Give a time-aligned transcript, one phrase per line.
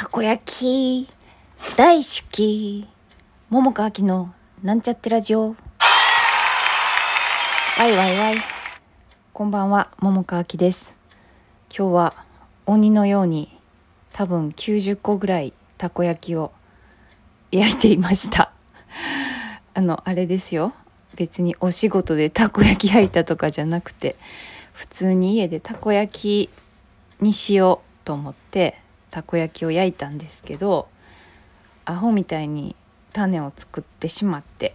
[0.00, 1.06] たこ焼き
[1.76, 2.88] 大好き
[3.50, 5.50] 桃川きのなんちゃってラジオ。
[5.50, 5.56] わ
[7.86, 8.36] いわいわい。
[9.34, 10.94] こんばんは桃川きです。
[11.68, 12.14] 今日は
[12.64, 13.54] 鬼のように
[14.14, 16.50] 多分90個ぐらいたこ焼きを
[17.52, 18.54] 焼いていました。
[19.74, 20.72] あのあれですよ。
[21.14, 24.16] 別にお仕事でたこ焼き焼いたとかじゃなくて
[24.72, 26.50] 普通に家でたこ焼き
[27.20, 28.79] にしようと思って
[29.10, 30.88] たこ焼きを焼いたんですけど
[31.84, 32.76] アホみたいに
[33.12, 34.74] 種を作ってしまって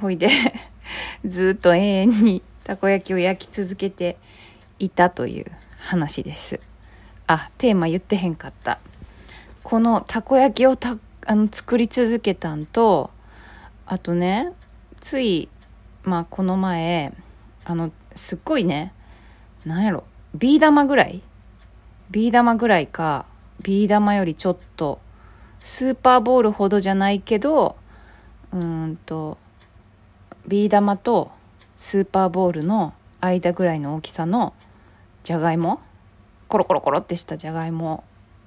[0.00, 0.28] ほいで
[1.26, 4.16] ずっと永遠にたこ焼きを焼き続けて
[4.78, 5.46] いたという
[5.78, 6.60] 話です。
[7.26, 8.78] あテーマ言ってへんかった。
[9.62, 10.96] このたこ焼きをた
[11.26, 13.10] あの作り続けたんと
[13.86, 14.52] あとね
[15.00, 15.48] つい
[16.02, 17.12] まあこの前
[17.64, 18.92] あのすっごいね
[19.64, 20.04] なんやろ
[20.34, 21.22] ビー玉ぐらい
[22.10, 23.26] ビー玉ぐらいか
[23.62, 25.00] ビー玉よりちょっと
[25.62, 27.76] スーパーボールほどじゃないけど
[28.52, 29.38] うーんと
[30.46, 31.30] ビー玉と
[31.76, 34.54] スーパーボールの間ぐらいの大きさの
[35.22, 35.80] じゃがいも
[36.48, 38.04] コロコロコロってしたじゃがいも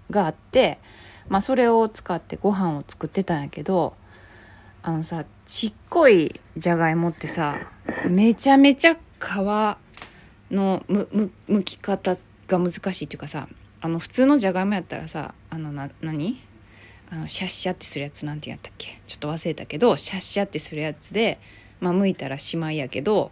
[0.09, 0.79] があって
[1.29, 3.93] まあそれを使ってご飯を作ってたんやけど
[4.81, 7.57] あのさちっこいじゃがいもってさ
[8.07, 8.97] めちゃめちゃ皮
[10.51, 13.47] のむむ剥き方が難しいっていうかさ
[13.83, 16.39] あの普通のじゃがいもやったらさあのな何？
[17.11, 19.01] あのシャッシャってするやつなんてやったっけ？
[19.07, 21.37] ちょっと忘れたけどシャッシャってするやつで
[21.81, 23.31] まあ剥いたらしまいやけど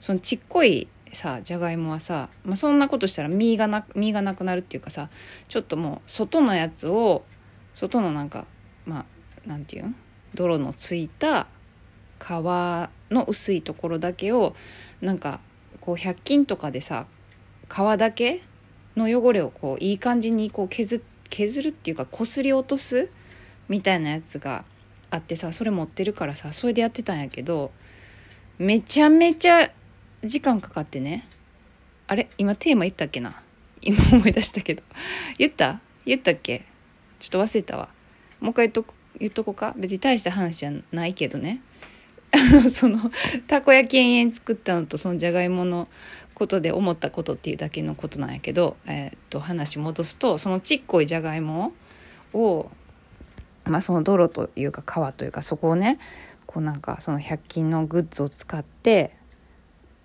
[0.00, 5.10] そのちっこいさじゃがいもはさ、まあ、そんなことしたら身がな身がなくなるっていうかさ
[5.48, 7.26] ちょっともう外のやつを
[7.74, 8.46] 外のなんか
[8.86, 9.00] ま
[9.44, 9.84] あなんていう？
[9.84, 9.94] ん
[10.34, 11.46] 泥のついた
[12.18, 12.22] 皮
[13.10, 14.56] の薄いところだけを
[15.02, 15.40] なんか
[15.82, 17.04] こう100均とかでさ
[17.68, 18.42] 皮だけ
[18.96, 23.08] の汚れをこういい感じにこう削削るっていうかこすり落とす
[23.68, 24.64] みたいなやつが
[25.10, 27.70] あってさそれ持ってるからさそれでやってたんやけど
[28.58, 29.70] めちゃめちゃ
[30.22, 31.26] 時間かかってね。
[32.06, 32.28] あれ？
[32.36, 33.40] 今テーマ言ったっけな？
[33.80, 34.82] 今思い出したけど。
[35.38, 35.80] 言った？
[36.04, 36.66] 言ったっけ？
[37.18, 37.88] ちょっと忘れたわ。
[38.40, 39.72] もう一回言っと言っとこうか？
[39.78, 41.62] 別に大した話じゃないけどね。
[42.70, 43.10] その
[43.46, 45.88] たこ焼き延々作ったのとそのじゃがいもの
[46.34, 51.72] ことで思ったことっていうだけのことなんやけど、えー、っと話戻すとそのちっこいじゃがいも
[52.32, 52.70] を、
[53.64, 54.82] まあ、その泥というか
[55.12, 55.98] 皮というかそこをね
[56.46, 59.16] こうなんかその100均のグッズを使って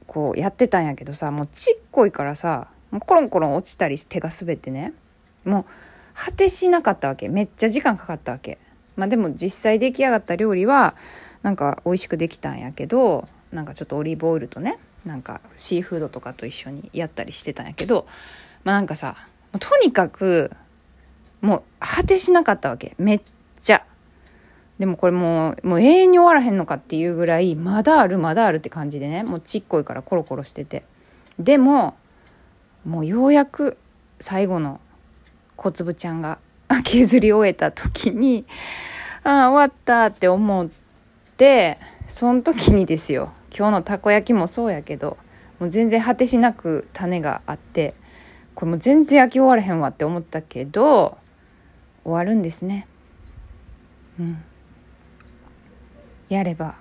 [0.08, 4.94] こうやってたんやけどさもうちっこいからさもうコロンコロン落ちたり手が滑ってね
[5.44, 5.66] もう
[6.14, 8.58] 果てしなかったわけめっちゃ時間かかったわけ。
[8.96, 10.96] まあ、でも実際出来上がった料理は
[11.46, 18.08] なんか美味しくできたんやけどなんかちょっとオリーブオイルとねなんかシーフードとかと一緒にやったりしてたんやけど
[18.64, 19.16] まあなんかさ
[19.60, 20.50] とにかく
[21.42, 22.96] もう果てしなかったわけ。
[22.98, 23.22] めっ
[23.62, 23.86] ちゃ。
[24.80, 30.84] でもこれもうもう永遠に終わらへんのかっていうぐらいまだあるまだあるって感じでねもうちっこいからコロコロしてて。
[31.38, 31.96] でも
[32.84, 33.78] もうようやく
[34.20, 34.82] 最後の
[35.58, 36.40] 小粒ちゃんが
[36.84, 38.46] 削り終えた時に
[39.24, 40.85] ああ終わったって思って
[42.08, 45.18] その時にですよ今日のたこ焼きもそうやけど
[45.60, 47.94] もう全然果てしなく種があって
[48.54, 51.18] これもう全然焼き終わらへんわって思ったけど
[52.04, 52.88] 終わるんですね。
[54.20, 54.44] うん。
[56.30, 56.76] やれば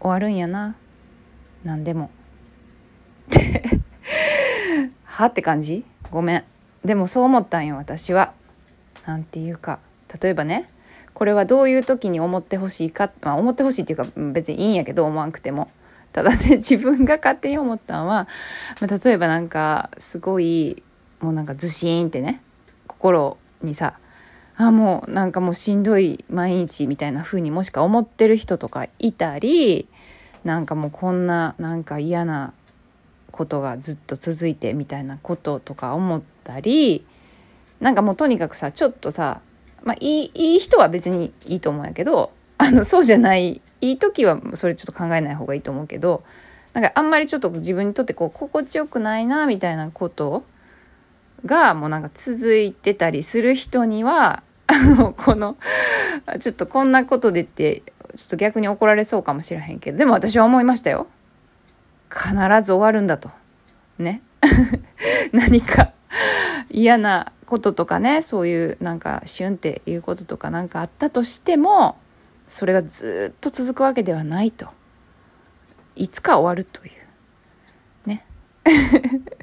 [0.00, 0.76] 終わるんやな。
[1.64, 2.10] 何でも。
[5.04, 5.84] はって感じ？
[6.10, 6.44] ごめん。
[6.84, 8.32] でもそう思ったんよ私は。
[9.04, 9.80] なんていうか。
[10.22, 10.70] 例えばね
[11.16, 15.70] これはどういう時に思ってほしいか、まあ、思ってほしいっていうか別にいいんやけど思わんくても。
[16.12, 18.28] ただね 自分が勝手に思ったんは、
[18.82, 20.82] まあ、例えばなんかすごい
[21.20, 22.42] もうなんかズシーンってね
[22.86, 23.94] 心にさ
[24.58, 29.88] あもうなんかもうしんどい毎日みたいな風にもしか思ってる人とかいたり
[30.44, 32.52] なんかもうこんななんか嫌な
[33.30, 37.06] ことがずっと続いてみたいなこととか思ったり
[37.80, 39.40] なんかもうとにかくさちょっとさ、
[39.86, 46.24] まあ、いいいい人は別にいいと思うんやけどあのそうじゃないいい時はそれちょっと考えない方がいいと思うけど
[46.72, 50.42] なんかあんまりちょっと自分にとってこう心地よくないなみたいなこと
[51.44, 55.56] がもうなんか続いてたりする人には あのこの
[56.40, 57.84] ちょっとこんなことでって
[58.16, 61.06] ちょっと逆に怒られそうかもしれへんけどでも私は思いましたよ。
[62.10, 63.30] 必ず終わるんだと。
[63.98, 64.22] ね。
[65.32, 65.92] 何か
[66.70, 71.96] 嫌なこととかねそういうなんかシュンっていうこととか何かあったとしても
[72.48, 74.68] それがずっと続くわけではないと。
[75.94, 78.08] いつか終わるという。
[78.08, 78.26] ね。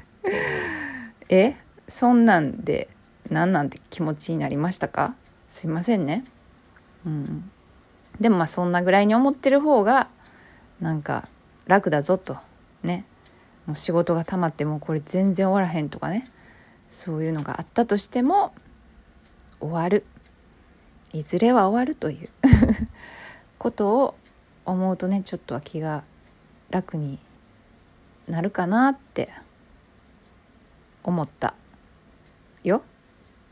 [1.28, 1.56] え？
[1.88, 2.88] そんなんで
[3.28, 5.16] なんなんて気持ちになりましたか？
[5.48, 6.24] すいませんね。
[7.04, 7.50] うん。
[8.20, 10.08] でもまあそんなぐらいに思ってる方が
[10.80, 11.28] なんか
[11.66, 12.36] 楽だぞと。
[12.82, 13.04] ね。
[13.66, 16.30] もう仕事が溜まってもうこれ全然終わらへんとかね。
[16.94, 18.54] そういうのがあったとしても
[19.58, 20.04] 終わる。
[21.12, 22.28] いずれは終わるという。
[23.58, 24.14] ことを
[24.64, 26.04] 思うとねちょっとは気が
[26.70, 27.18] 楽に
[28.28, 29.30] なるかなって
[31.02, 31.54] 思った。
[32.62, 32.82] よ。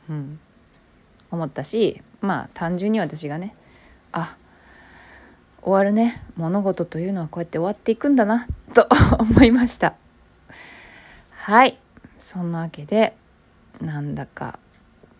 [0.08, 0.38] うん、
[1.32, 3.56] 思ったしまあ単純に私がね
[4.12, 4.36] あ
[5.62, 6.22] 終わるね。
[6.36, 8.86] 物事というのはこうやって終わっていくんだなと
[9.18, 9.94] 思いました。
[11.30, 11.76] はい。
[12.20, 13.16] そんなわけで
[13.82, 14.58] なんだか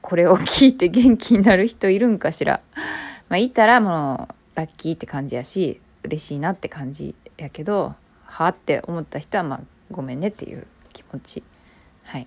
[0.00, 2.60] これを聞いて元気になる人いるんかしら。
[3.28, 7.94] まあいたらもうラッキーって感じやし嬉しいなって感じやけど
[8.24, 9.60] はあって思った人はまあ
[9.90, 11.42] ごめんねっていう気持ち。
[12.04, 12.26] はい。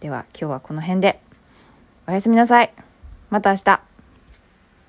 [0.00, 1.20] では今日はこの辺で。
[2.06, 2.72] おやすみなさい。
[3.30, 3.91] また明日。